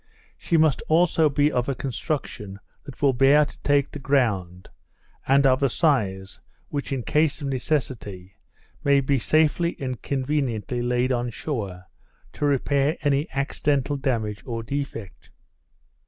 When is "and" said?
5.27-5.45, 9.79-10.01